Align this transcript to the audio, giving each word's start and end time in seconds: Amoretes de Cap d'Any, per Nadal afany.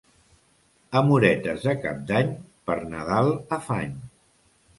Amoretes 1.01 1.67
de 1.67 1.75
Cap 1.83 1.99
d'Any, 2.13 2.33
per 2.71 2.79
Nadal 2.95 3.31
afany. 3.61 3.95